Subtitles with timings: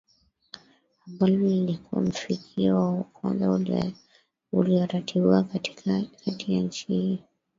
[1.07, 3.83] ambalo lilikuwa mfikio wa kwanza
[4.51, 7.23] ulioratibiwa kati ya nchi ili